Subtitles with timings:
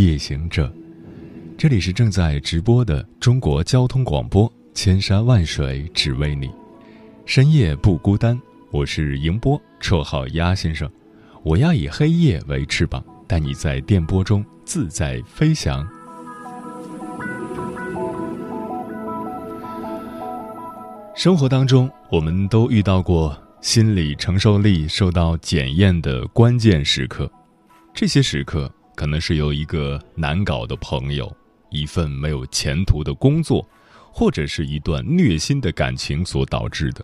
[0.00, 0.72] 夜行者，
[1.58, 6.50] 这里是正在直播的中国交通广播，千山万水只为你，
[7.26, 8.40] 深夜不孤单。
[8.70, 10.90] 我是迎波，绰号鸭先生。
[11.42, 15.86] 我要以黑夜为翅膀，带你在电波中自在飞翔。
[21.14, 27.30] 生活当中，我们都遇到过心理承受力受到检验的关键时刻。
[27.92, 31.34] 这些时刻可能是由一个难搞的朋友、
[31.70, 33.66] 一份没有前途的工作，
[34.12, 37.02] 或者是一段虐心的感情所导致的。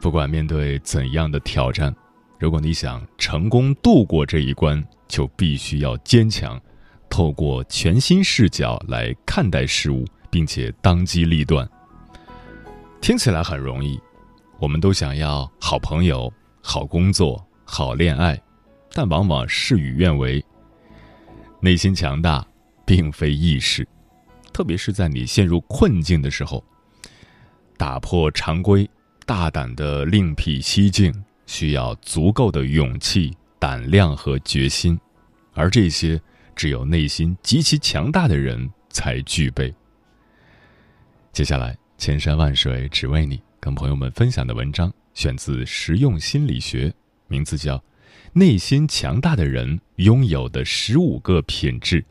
[0.00, 1.92] 不管面对怎样的挑战，
[2.38, 6.56] 如果你想成功度过这一关，就必须要坚强，
[7.08, 11.68] 透过全新视角来看待事物，并且当机立断。
[13.00, 13.98] 听起来很容易，
[14.60, 16.32] 我们都想要好朋友、
[16.62, 18.40] 好工作、好恋爱。
[18.92, 20.44] 但往往事与愿违。
[21.62, 22.46] 内心强大
[22.86, 23.86] 并非易事，
[24.50, 26.64] 特别是在你陷入困境的时候，
[27.76, 28.88] 打破常规、
[29.26, 31.12] 大胆的另辟蹊径，
[31.46, 34.98] 需要足够的勇气、胆量和决心，
[35.52, 36.18] 而这些
[36.56, 39.72] 只有内心极其强大的人才具备。
[41.32, 46.88] 接下来，千山万水只为你，跟朋友们分享的文章选自《实用心理学》，
[47.28, 47.82] 名字叫。
[48.32, 52.04] 内心强大的人拥有的十五个品质。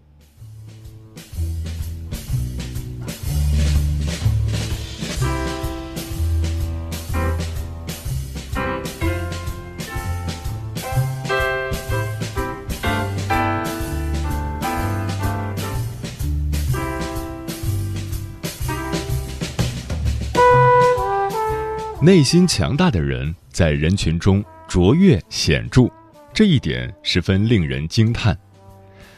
[22.01, 25.98] 内心强大的人在人群中卓越显著。
[26.39, 28.33] 这一点十分令人惊叹。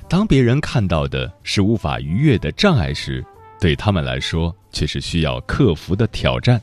[0.09, 3.23] 当别人看到的是无法逾越的障碍时，
[3.59, 6.59] 对他们来说却是需要克服的挑战。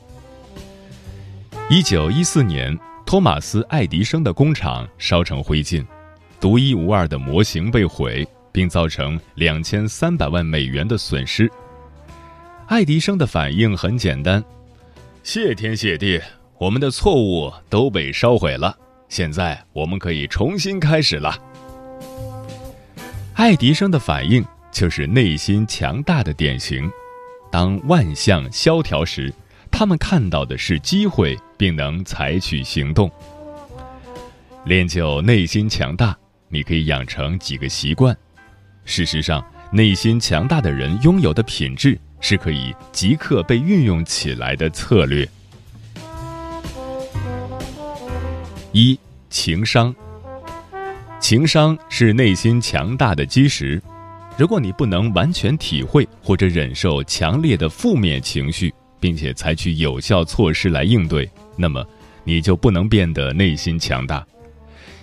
[1.69, 5.81] 一九一四年，托马斯·爱迪生的工厂烧成灰烬，
[6.41, 11.49] 独一无二的模型被毁，并造成两千三百万美元的损失。
[12.67, 14.43] 爱迪生的反应很简单
[15.23, 16.19] ：“谢天谢地，
[16.57, 18.77] 我们的错误都被烧毁了。”
[19.09, 21.37] 现在我们可以重新开始了。
[23.33, 26.89] 爱迪生的反应就是内心强大的典型。
[27.51, 29.33] 当万象萧条时，
[29.71, 33.11] 他们看到的是机会，并能采取行动。
[34.65, 36.15] 练就内心强大，
[36.47, 38.15] 你可以养成几个习惯。
[38.85, 45.27] 事实上，内心强大的人拥有的品质是可以即刻被运用起来的策略。
[48.71, 48.97] 一
[49.31, 49.93] 情商，
[51.19, 53.81] 情商是内心强大的基石。
[54.37, 61.83] 如果你不能完全体会或者忍受强烈的负面情绪，并且采取有效措施来应对，那么
[62.23, 64.25] 你就不能变得内心强大。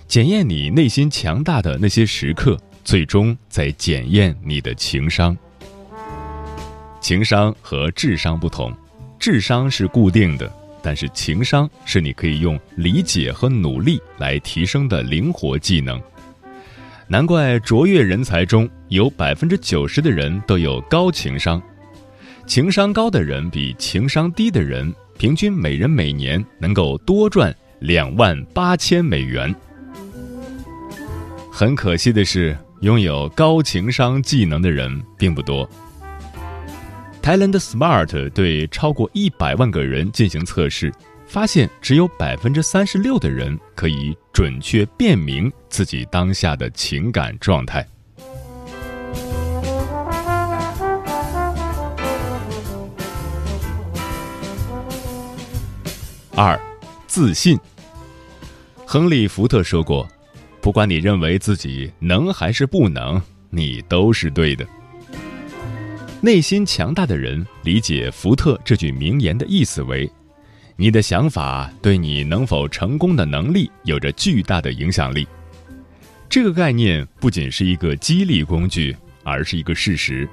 [0.07, 5.37] 检验你内心强大的那些时刻，最终在检验你的情商。
[7.01, 8.73] 情商和智商不同，
[9.19, 10.49] 智商是固定的。
[10.87, 16.01] 但是情商是你可以用理解和努力来提升的灵活技能。
[17.09, 21.61] 难怪卓越人才中有百分之九十的人都有高情商，
[22.45, 29.53] 情商高的人比情商低的人平均每人每年能够多赚两万八千美元。
[31.51, 35.69] 很可惜的是，拥有高情商技能的人并不多。
[37.27, 40.89] Talent Smart 对超过一百万个人进行测试，
[41.25, 47.85] 发现只有百分之三十六的人可以准确辨明自己当下的情感状态。
[56.33, 56.57] 二，
[57.07, 57.59] 自信。
[58.85, 60.07] 亨利·福特说过
[60.63, 64.65] ：“不管你认为自己能还是不能，你都是对的。”
[66.19, 70.09] 内心强大的人理解福特这句名言的意思为：
[70.75, 75.27] 你的想法对你能否成功的能力有着巨大的影响力。
[76.27, 80.27] 这个概念不仅是一个激励工具，而是一个事实。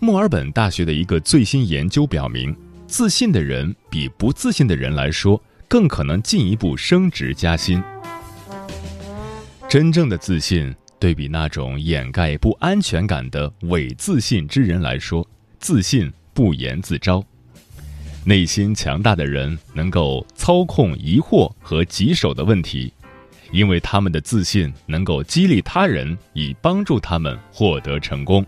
[0.00, 2.54] 墨尔本大学的一个最新研究表明，
[2.88, 7.80] 自信的人比不自信的人来说更可能进一步升职加薪。
[9.68, 15.26] 真正的自信，对比那种掩盖不安全感的伪自信之人来说，
[15.58, 17.24] 自信不言自招。
[18.24, 22.90] 内心强大的人能够操控疑惑和棘手的问题，
[23.52, 28.44] 因为他们的自信能够激励他人，以帮助他们获得成功。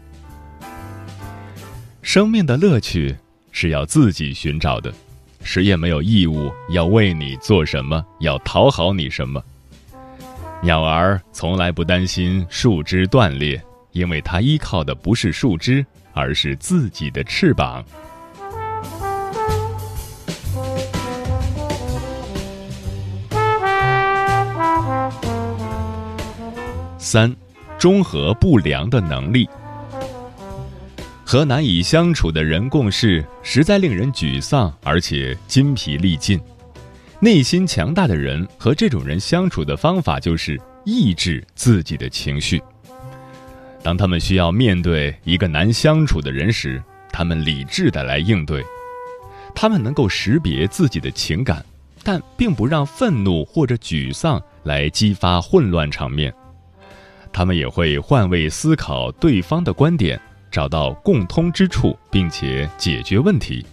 [2.01, 3.15] 生命的乐趣
[3.51, 4.91] 是要自己寻找的，
[5.43, 9.45] 谁也没有义务要为你做什么，要讨好你什么。
[10.63, 13.63] 鸟儿从来不担心树枝断裂，
[13.93, 17.85] 因为它依靠的不是树枝，而是自己的翅膀。
[26.99, 27.33] 三，
[27.79, 29.49] 中和不良的能力。
[31.25, 36.41] 和难以相处的人共事，实在令人沮丧，而且筋疲力尽。
[37.21, 42.63] 内心强大的人和这种人相处的方法就是抑制自己的情绪。
[43.83, 48.63] 当他们需要面对一个难相处的人时，他们理智的来应对。
[49.55, 51.65] 他们能够识别自己的情感，
[52.03, 56.33] 但并不让愤怒或者沮丧来激发混乱场面。
[57.33, 60.21] 他们也会换位思考对方的观点，
[60.51, 63.65] 找到共通之处，并且解决问题。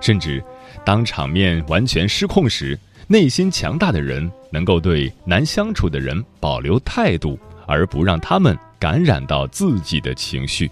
[0.00, 0.42] 甚至，
[0.84, 10.70] 当场面完全失控时，内心强大的人能够对难相处的人保留态度，而不让他们感染到自己的情绪。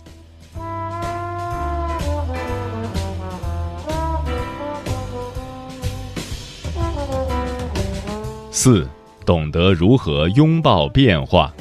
[8.51, 8.89] 四，
[9.25, 11.53] 懂得如何拥抱变化。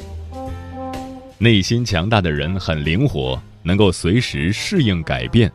[1.37, 5.51] 内心强大的人很灵活，能够随时适应改变。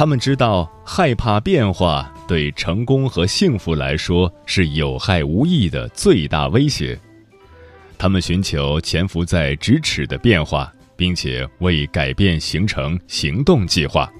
[0.00, 6.98] 他们知道害怕变化对成功和幸福来说是有害无益的最大威胁。
[7.98, 14.10] 他们寻求潜伏在咫尺的变化，并且为改变形成行动计划。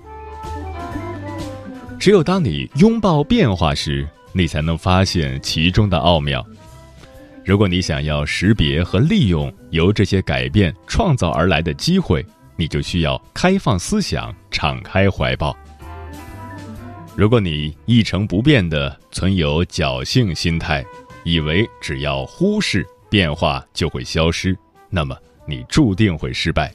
[1.98, 6.46] 只有当你拥抱变化时，你才能发现其中的奥妙。
[7.42, 12.22] 如果你想要识别和利用由这些改变创造而来的机会，
[12.54, 15.56] 你就需要开放思想，敞开怀抱。
[17.20, 20.82] 如果你一成不变的存有侥幸心态，
[21.22, 24.56] 以为只要忽视变化就会消失，
[24.88, 25.14] 那么
[25.44, 26.72] 你注定会失败。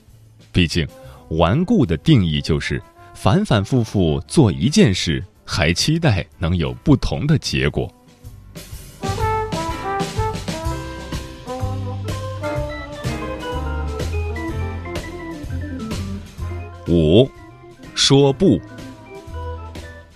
[0.51, 0.87] 毕竟，
[1.29, 2.79] 顽固的定义就是
[3.15, 7.91] 反反复复做一件事，还期待能有不同的结果。
[16.87, 17.27] 五，
[17.95, 18.61] 说不。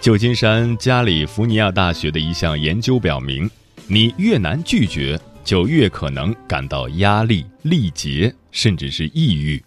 [0.02, 3.50] 旧金山加利福尼亚大学的一项研究表明，
[3.86, 9.62] 你越难拒绝，就越可能感到压力、力竭，甚至是抑郁。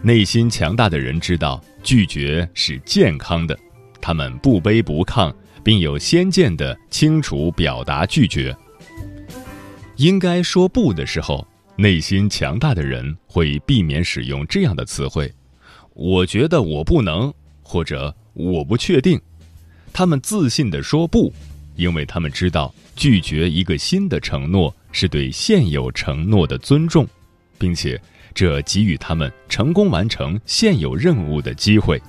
[0.00, 3.56] 内心强大的人知道拒绝是健康的，
[4.00, 5.30] 他们不卑不亢，
[5.62, 8.56] 并有先见的清楚表达拒绝。
[9.96, 11.46] 应该说不的时候，
[11.76, 15.30] 内心强大的人会避免使用这样的词汇。
[15.92, 19.20] 我觉得我不能，或者我不确定。
[19.92, 21.32] 他们自信地说不，
[21.76, 27.06] 因为他们知道拒绝一个新的承诺是对现有承诺的尊重，
[27.58, 28.00] 并且
[28.32, 32.00] 这给予他们成功完成现有任务的机会。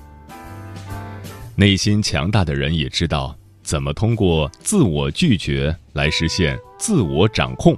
[1.56, 7.76] 内心强大的人也知道怎么通过自我拒绝来实现自我掌控。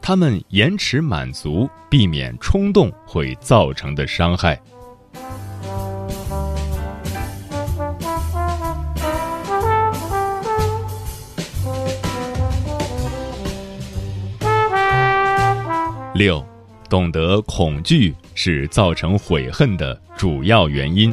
[0.00, 4.60] 他们延迟满足，避免冲动会造成的伤害。
[16.14, 16.46] 六，
[16.88, 21.12] 懂得恐惧是造成悔恨的主要原因。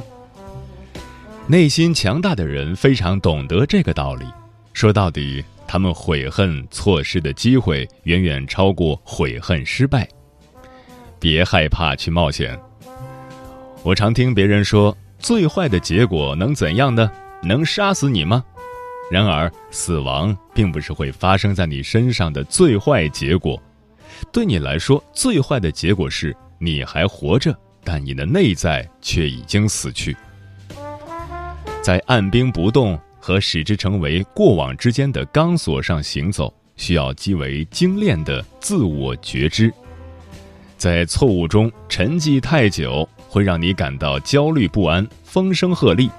[1.48, 4.25] 内心强大的人非常懂得这个道理。
[4.74, 10.08] 说到底，他们悔恨错失的机会远远超过悔恨失败。
[11.20, 12.58] 别害怕去冒险。
[13.81, 17.10] 我常听别人说，最坏的结果能怎样呢？
[17.41, 18.46] 能杀死你吗？
[19.10, 23.60] 然而，死亡并不是会发生在你身上的最坏结果。
[24.31, 30.15] 对你来说，最坏的结果是你还活着，但你的内在却已经死去。
[31.81, 39.73] 在按兵不动和使之成为过往之间的钢索上行走，需要极为精炼的自我觉知。
[40.77, 46.09] 在错误中沉寂太久，会让你感到焦虑不安、风声鹤唳；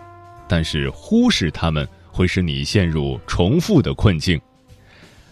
[0.48, 4.40] 但是忽视他们，会使你陷入重复的困境。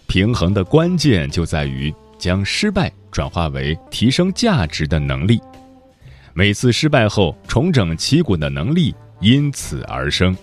[0.07, 5.41] 平衡的关键就在于将失败转化为提升价值的能力。
[6.33, 10.37] 每次失败后重整旗鼓的能力因此而生。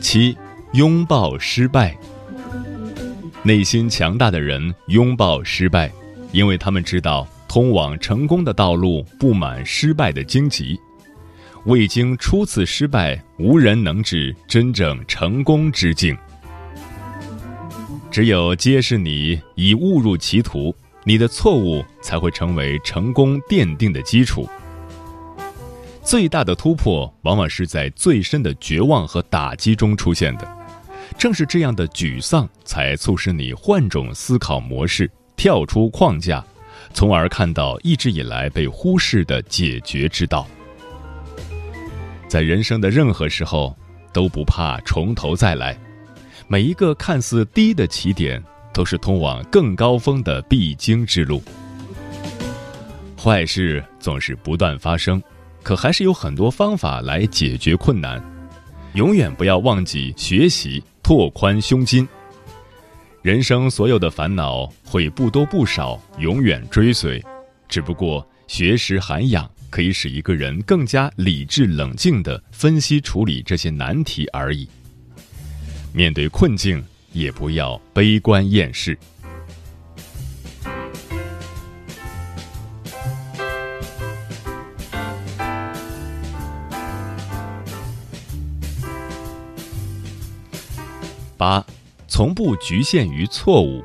[0.00, 0.36] 七，
[0.72, 1.96] 拥抱失败。
[3.42, 5.90] 内心强大的人拥抱失败，
[6.32, 10.78] 因为他们知道通往成功的道路布满失败的荆棘。
[11.64, 16.16] 未经初次失败，无人能至真正成功之境。
[18.10, 20.74] 只有揭示你已误入歧途，
[21.04, 24.48] 你的错误才会成为成功奠定的基础。
[26.02, 30.48] 最大的突破，往往是在最深的绝望和打击中出现的。
[31.18, 36.44] 正是这样的沮丧，才促使你换种思考模式，跳出框架，
[36.96, 40.48] 从而看到一直以来被忽视的解决之道。
[42.26, 43.76] 在人生的任何时候，
[44.14, 45.78] 都不怕从头再来。
[46.48, 51.42] 每一个看似低的起点，都是通往更高峰的必经之路。
[53.14, 55.22] 坏事总是不断发生。
[55.62, 58.22] 可还是有很多方法来解决困难，
[58.94, 62.08] 永远不要忘记学习，拓宽胸襟。
[63.26, 67.20] 人生所有的烦恼会不多不少，永远追随，
[67.68, 74.68] 只不过学识涵养可以使一个人更加理智冷静地分析处理这些难题而已。
[75.92, 76.80] 面对困境，
[77.10, 78.96] 也不要悲观厌世。
[91.36, 91.66] 八，
[92.08, 93.84] 从不局限于错误。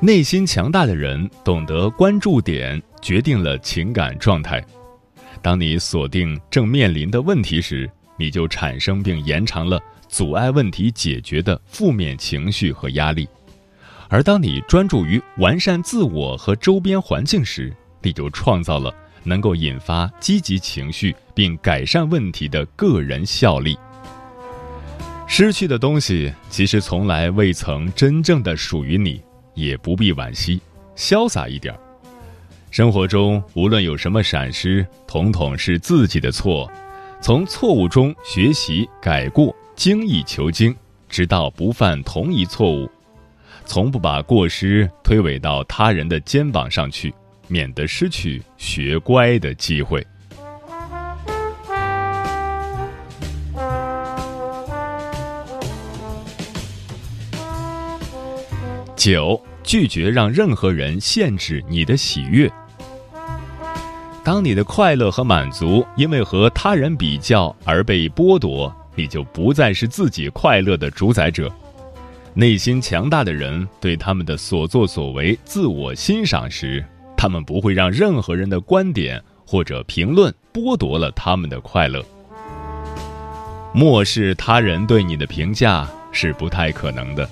[0.00, 4.64] 内心强大的人懂得关注点决定了情感状态。
[5.42, 13.24] 当你锁定正面临的问题时，你就产生并延长了阻碍问题解决的负面情绪和压力；
[14.08, 23.76] 而当你专注于完善自我和周边环境时，你就创造了能够引发积极情绪并改善问题的个人效力。
[25.30, 29.22] 失去的东西其实从来未曾真正的属于你，
[29.54, 30.58] 也不必惋惜，
[30.96, 31.72] 潇洒一点。
[32.70, 36.68] 生活中无论有什么闪失，统统是自己的错。
[37.20, 40.74] 从错误中学习改过，精益求精，
[41.10, 42.90] 直到不犯同一错误。
[43.66, 47.14] 从不把过失推诿到他人的肩膀上去，
[47.48, 50.04] 免得失去学乖的机会。
[58.98, 62.50] 九，拒绝让任何人限制你的喜悦。
[64.24, 71.48] 当你的快乐和满足因为和他人比较而被剥夺，你就不再是自己快乐的主宰者。
[72.34, 76.84] 内心强大的人对他们的所作所为自我欣赏时，
[77.16, 82.04] 他们不会让任何人的观点或者评论剥夺了他们的快乐。
[83.72, 87.30] 漠视他人对你的评价是不太可能的。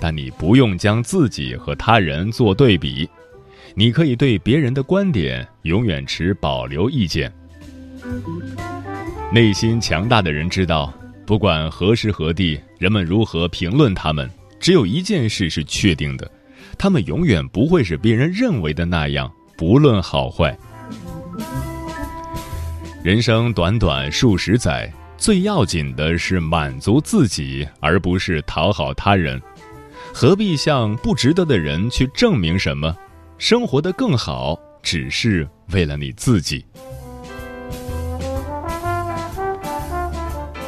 [0.00, 3.08] 但你不用将自己和他人做对比，
[3.74, 7.32] 你可以对别人的观点永远持保留意见。
[9.32, 10.92] 内心强大的人知道，
[11.26, 16.30] 不管何时何地，人们如何评论他们，只有一件事是确定的：
[16.78, 20.56] 他们永远不会是别人认为的那样，不论好坏。
[23.02, 29.40] 人生短短数十载，最要紧的是满足自己，而不是讨好他人。
[30.18, 32.96] 何必向不值得的人去证明什么？
[33.36, 36.64] 生活的更好，只是为了你自己。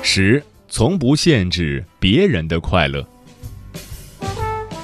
[0.03, 3.03] 十，从不限制别人的快乐。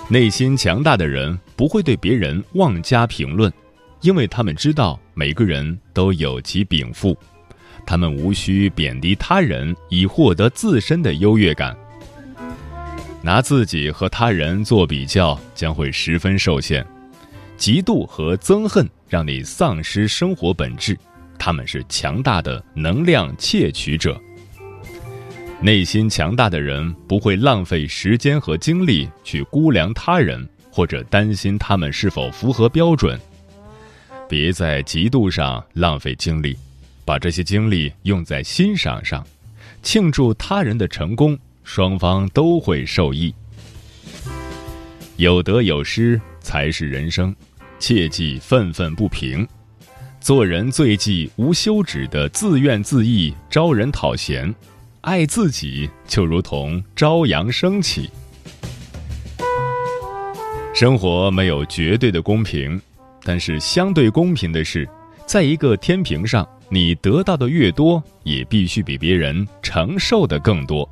[0.08, 3.52] 内心强大的人不会对别人妄加评论，
[4.00, 7.14] 因为他们知道每个人都有其禀赋，
[7.84, 11.76] 他们无需贬低他人以获得自身的优越感。
[13.24, 16.86] 拿自己和他人做比较，将会十分受限。
[17.56, 20.94] 嫉妒和憎恨让你丧失生活本质，
[21.38, 24.20] 他们是强大的能量窃取者。
[25.58, 33.18] 内心强大的人不会浪费时间和精力去估量他人，或者担心他们是否符合标准。
[34.28, 36.54] 别在嫉妒上浪费精力，
[37.06, 39.26] 把这些精力用在欣赏上，
[39.82, 43.34] 庆祝他人的成功，双方都会受益。
[45.16, 47.34] 有得有失才是人生，
[47.78, 49.46] 切忌愤愤不平。
[50.20, 54.54] 做人最忌无休止的自怨自艾、招人讨嫌。
[55.00, 58.08] 爱自己就如同朝阳升起。
[60.72, 62.80] 生活没有绝对的公平，
[63.22, 64.88] 但是相对公平的是，
[65.26, 70.88] 在一个天平上，你得到的越多，也必须比别人承受的更多。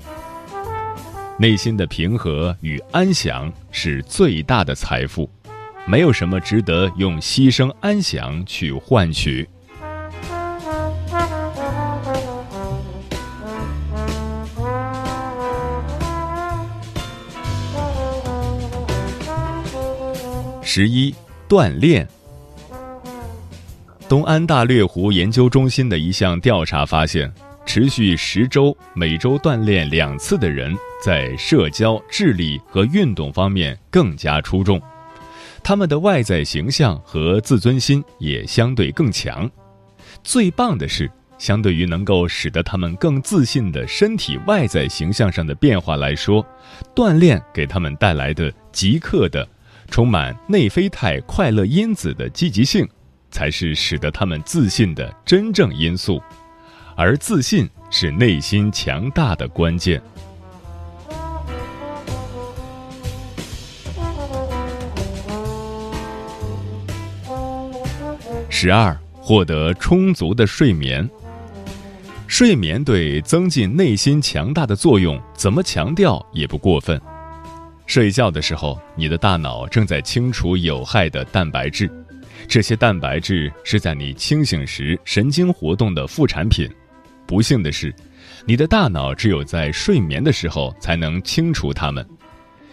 [1.42, 5.28] 内心的平和与安详是最大的财富，
[5.88, 9.48] 没有什么值得用牺牲安详去换取。
[20.62, 21.12] 十一，
[21.48, 22.06] 锻炼。
[24.08, 27.34] 东安大略湖研究中心的一项调查发现，
[27.74, 34.78] 持续十周、每周锻炼两次的人，在社交、智力和运动方面更加出众，
[35.64, 39.50] 他们的外在形象和自尊心也相对更强。
[40.22, 46.46] 最棒的是，相对于能够使得他们更自信的身体外在形象上的变化来说，
[46.94, 49.48] 锻炼给他们带来的即刻的。
[49.90, 52.86] 充满内啡肽快乐因子的积极性，
[53.30, 56.22] 才是使得他们自信的真正因素，
[57.04, 60.00] 而自信是内心强大的关键。
[68.48, 71.10] 十二，获得充足的睡眠。
[72.28, 77.00] 睡眠对增进内心强大的作用，怎么强调也不过分。
[77.84, 81.90] 睡觉的时候，你的大脑正在清除有害的蛋白质，
[82.46, 86.70] 这些蛋白质是在你清醒时神经活动的副产品。
[87.32, 87.94] 不幸的是，
[88.44, 92.06] 你的大脑只有在睡眠的时候才能清除它们。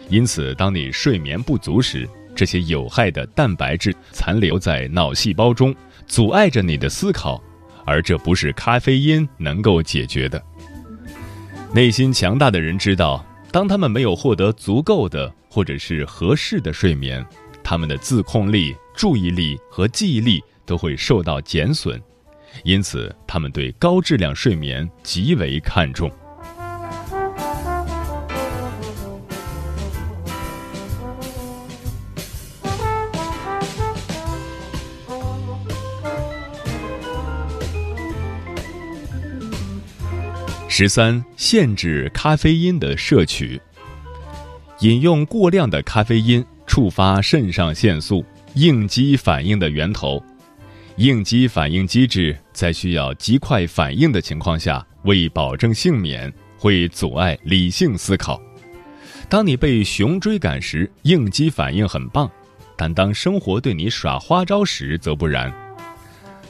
[0.10, 5.74] 因此，当你睡眠不足时，这些有害的蛋白质残留在脑细胞中，
[6.08, 7.42] 阻碍着你的思考，
[7.86, 10.44] 而这不是咖啡因能够解决的。
[11.74, 13.26] 内心强大的人知道。
[13.54, 17.26] 当他们没有获得足够的或者是合适的睡眠，
[17.64, 22.00] 他们的自控力、注意力和记忆力都会受到减损，
[22.64, 26.12] 因此他们对高质量睡眠极为看重。
[40.72, 43.60] 十三，限制咖啡因的摄取。
[44.80, 50.24] 饮用过量的咖啡因触发肾上腺素应激反应的源头。
[51.00, 58.38] 应激反应机制在需要极快反应的情况下，为保证幸免，会阻碍理性思考。
[59.30, 62.28] 当你被熊追赶时，应激反应很棒；
[62.76, 65.50] 但当生活对你耍花招时，则不然。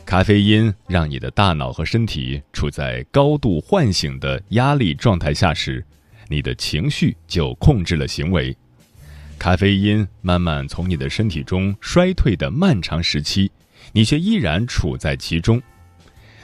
[0.03, 5.85] 咖啡因让你的大脑和身体处在高度唤醒的压力状态下时，
[6.27, 8.57] 你的情绪就控制了行为。
[9.37, 13.51] 咖啡因慢慢从你的身体中衰退的漫长时期，
[13.91, 15.61] 你却依然处在其中。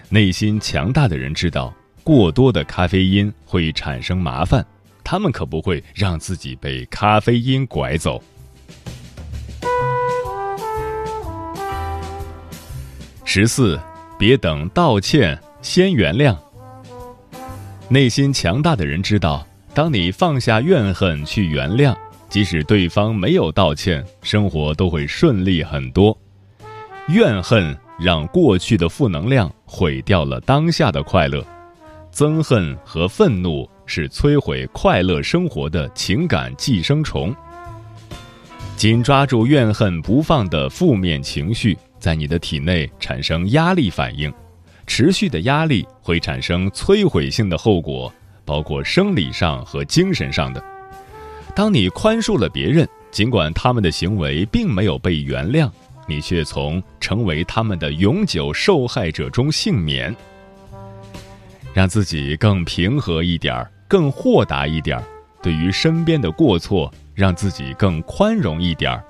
[0.10, 4.66] 内心强大的人知道，过多的咖啡因会产生麻烦，
[5.04, 8.24] 他们可不会让自己被咖啡因拐走。
[13.24, 13.80] 十四，
[14.18, 16.38] 别等道歉，先原谅。
[17.90, 21.96] 内心强大的人知道，当你放下怨恨去原谅，
[22.30, 26.18] 即使对方没有道歉，生活都会顺利很多。
[27.08, 31.46] 怨恨让过去的负能量毁掉了当下的快乐，
[32.12, 37.34] 憎恨和愤怒是摧毁快乐生活的情感寄生虫。
[38.76, 41.78] 紧抓住怨恨不放的负面情绪。
[41.98, 44.32] 在你的体内产生压力反应，
[44.86, 48.14] 持续的压力会产生摧毁性的后果，
[48.44, 50.64] 包括生理上和精神上的。
[51.56, 55.68] 当你宽恕了别人，尽管他们的行为并没有被原谅，
[56.08, 60.16] 你却从成为他们的永久受害者中幸免。
[61.74, 65.04] 让自己更平和一点儿，更豁达一点儿，
[65.42, 69.04] 对于身边的过错，让自己更宽容一点儿。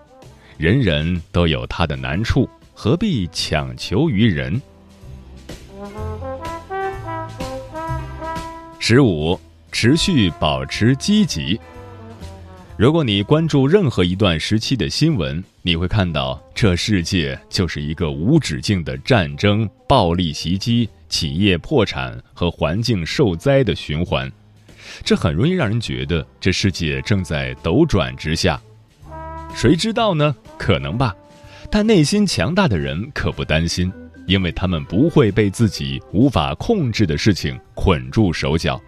[0.57, 2.49] 人人都有他的难处。
[2.77, 4.61] 何必强求于人？
[8.79, 9.39] 十五，
[9.71, 11.57] 持续保持积极。
[12.75, 24.31] 如果你关注任何一段时期的新闻，你会看到这世界就是一个无止境的战争、暴力袭击、企业破产和环境受灾的循环。
[25.03, 28.61] 这很容易让人觉得这世界正在斗转直下。
[29.55, 30.35] 谁知道呢？
[30.55, 31.15] 可能吧。
[31.71, 33.91] 但内心强大的人可不担心，
[34.27, 38.79] 因为他们不会被自己无法控制的事情捆住手脚。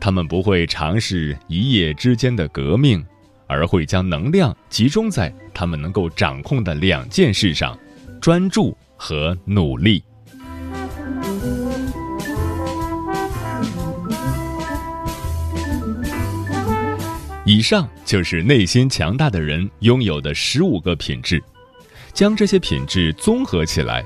[0.00, 3.06] 他们不会尝试一夜之间的革命，
[3.46, 7.78] 而会将能量集中在他们能够掌控的两件事上：
[8.20, 10.02] 专注和努力。
[17.46, 21.42] 以上就是内心强大的人拥有的十五个品质，
[22.14, 24.02] 将这些品质综合起来，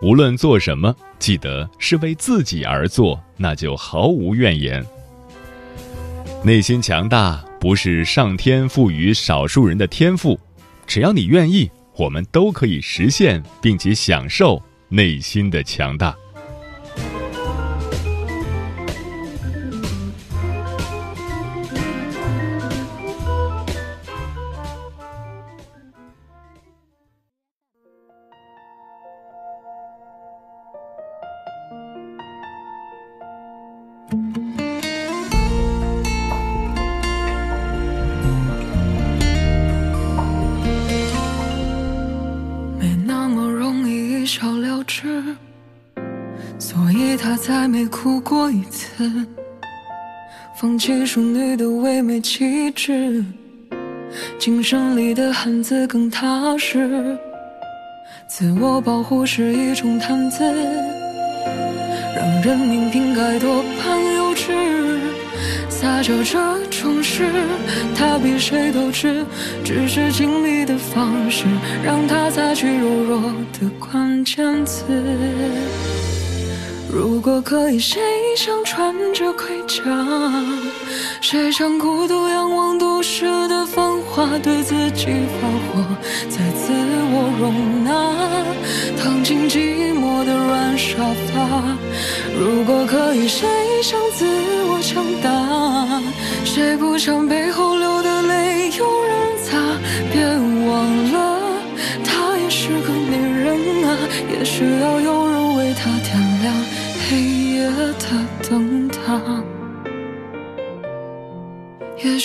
[0.00, 4.86] 无论做什么，记得是为自己而做，那就毫无怨言。
[6.44, 10.38] 内心强大不是上天赋予少数人的天赋，
[10.86, 16.16] 只要你愿意，我们都可以实现并且享受内心的强大。
[47.68, 48.86] 没哭过一次，
[50.58, 53.24] 放弃淑女的唯美气质，
[54.38, 57.16] 精神里的汉子更踏实。
[58.26, 60.42] 自我保护是一种谈资，
[62.16, 64.77] 让人民瓶盖多半幼稚。
[65.80, 67.30] 撒娇这种事，
[67.94, 69.24] 他比谁都知，
[69.64, 71.44] 只是经历的方式，
[71.84, 73.20] 让他擦去柔弱
[73.60, 74.82] 的关键词。
[76.90, 78.00] 如果可以，谁
[78.34, 79.82] 想穿着盔甲？
[81.20, 85.06] 谁想孤独仰望都市的繁华，对自己
[85.38, 85.84] 发火，
[86.30, 86.72] 再自
[87.12, 87.92] 我容纳，
[89.02, 90.96] 躺进寂寞的软沙
[91.30, 91.76] 发。
[92.40, 93.46] 如果可以，谁
[93.82, 94.24] 想自
[94.64, 96.02] 我强大？
[96.44, 98.07] 谁不想背后流的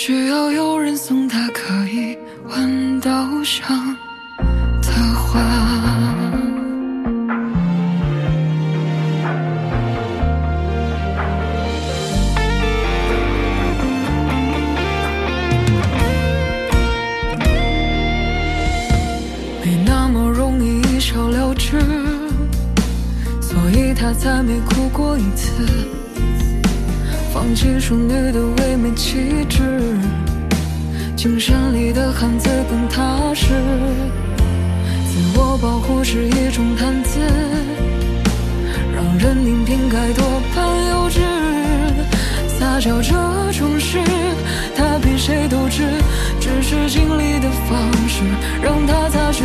[0.06, 0.63] 需要有
[46.74, 48.22] 是经历的方式，
[48.60, 49.44] 让它擦去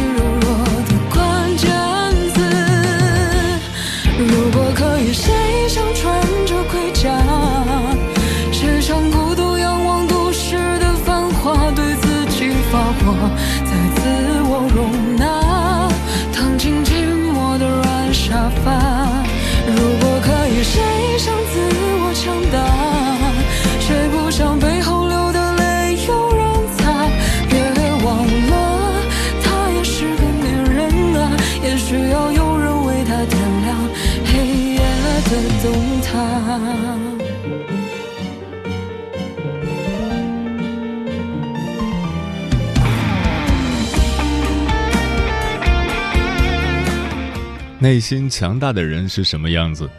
[47.81, 49.89] 内心强大的人是什么样子？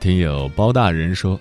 [0.00, 1.38] 听友包大人说，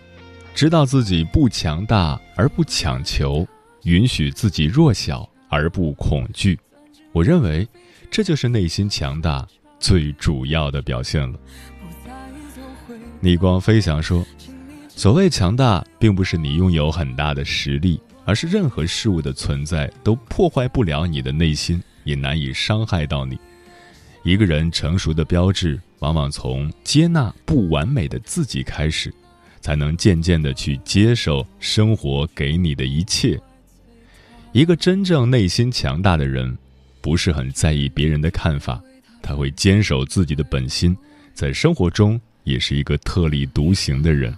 [0.54, 3.48] 知道自己不强大而不强求，
[3.84, 6.60] 允许自己弱小而不恐惧。
[7.14, 7.66] 我认为，
[8.12, 9.48] 这就是内心强大
[9.80, 11.40] 最主要的表现了。
[13.22, 14.26] 逆光飞翔说
[14.94, 23.40] ：“所谓强大，并不是你拥有很大的实力，而是任何事物的存在都破坏不了你的内心，也难以伤害到你。
[24.26, 29.14] 一个人成熟的标志，往往从接纳不完美的自己开始，
[29.62, 33.40] 才能渐渐的去接受生活给你的一切。
[34.52, 36.58] 一个真正内心强大的人，
[37.02, 38.82] 不是很在意别人的看法，
[39.22, 40.98] 他会坚守自己的本心，
[41.36, 44.36] 在生活中也是一个特立独行的人。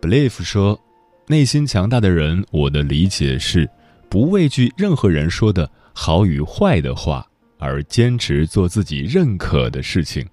[0.00, 0.80] Believe 说，
[1.26, 3.68] 内心强大的人，我的理解是，
[4.08, 7.26] 不畏惧任何人说的好与坏的话。
[7.60, 10.26] 而坚持做自己认可的事情。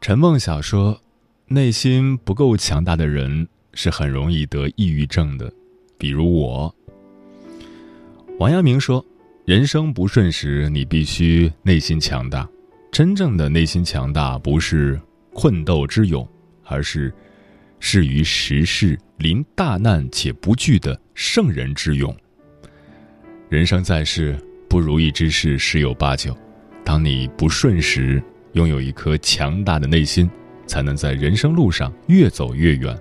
[0.00, 1.00] 陈梦晓说
[1.48, 5.52] ：“内心不够强大的人是很容易得抑郁症的，
[5.98, 6.72] 比如我。”
[8.38, 9.04] 王阳明说
[9.44, 12.48] ：“人生不顺时，你必须内心强大。
[12.92, 15.00] 真正的内心强大，不是
[15.32, 16.28] 困斗之勇，
[16.64, 17.12] 而是
[17.78, 22.14] 适于时势、临大难且不惧的圣人之勇。
[23.48, 24.38] 人生在世。”
[24.70, 26.32] 不如意之事十有八九，
[26.84, 30.30] 当你不顺时，拥有一颗强大的内心，
[30.64, 32.96] 才能在人生路上越走越远。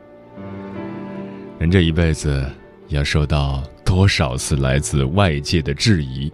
[1.59, 2.43] 人这一辈子
[2.87, 6.33] 要受到多少次来自外界的质疑？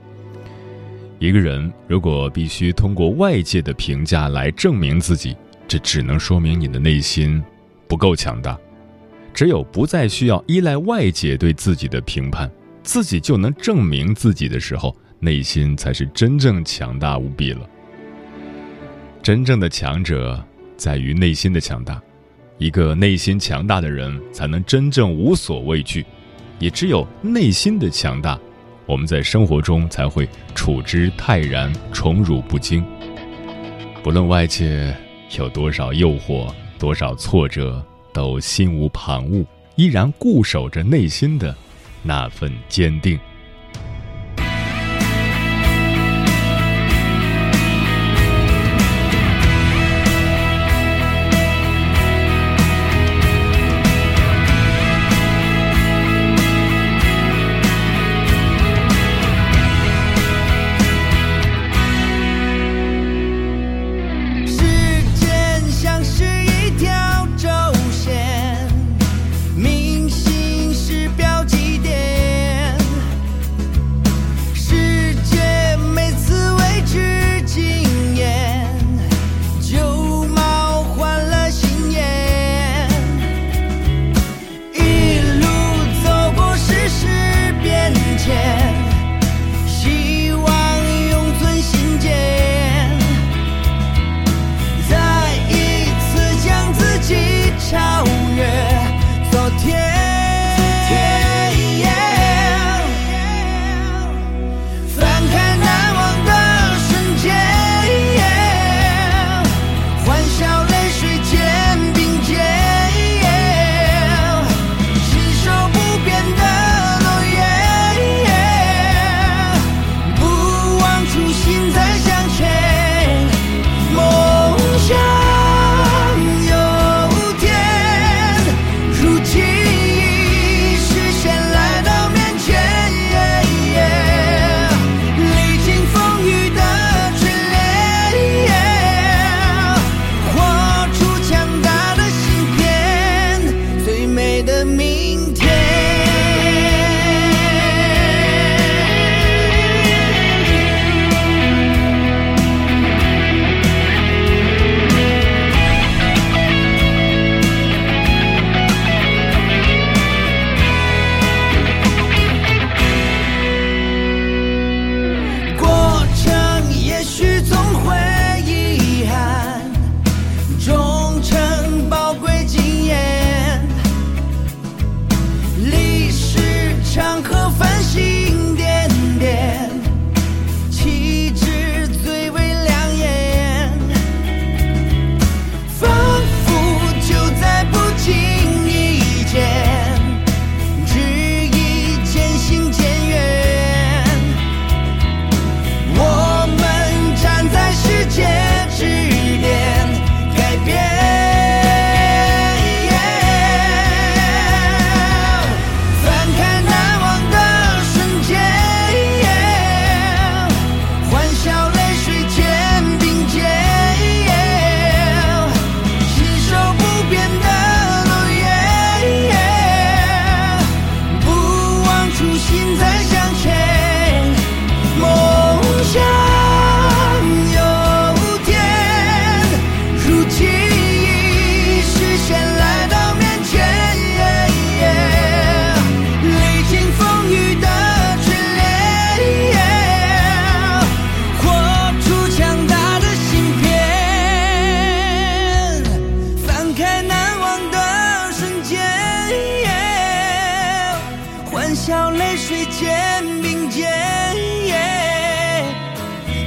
[1.19, 5.36] 一个人如果必须通过外界的评价来证明自己，
[5.67, 7.43] 这只能说明你的内心
[7.89, 8.58] 不够强大。
[9.34, 12.50] 只有不再需要依赖外界对自己的评判，
[12.84, 14.95] 自己就能证明自己的时候。
[15.25, 17.67] 内心才是真正强大无比了。
[19.23, 20.41] 真正的强者
[20.77, 21.99] 在于内心的强大，
[22.59, 26.05] 一个内心强大的人才能真正无所畏惧。
[26.59, 28.39] 也只有内心的强大，
[28.85, 32.85] 我们在生活中才会处之泰然、宠辱不惊。
[34.03, 34.95] 不论外界
[35.38, 37.83] 有多少诱惑、多少挫折，
[38.13, 41.53] 都心无旁骛，依然固守着内心的
[42.03, 43.19] 那份坚定。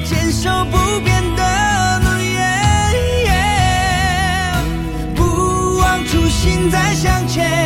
[0.09, 3.29] 坚守不变的诺言，
[5.15, 7.58] 不忘初心再向前。